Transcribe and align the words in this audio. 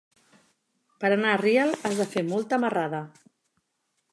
Per 1.03 1.11
anar 1.17 1.33
a 1.33 1.39
Real 1.43 1.75
has 1.89 2.01
de 2.01 2.07
fer 2.15 2.25
molta 2.33 2.59
marrada. 2.65 3.03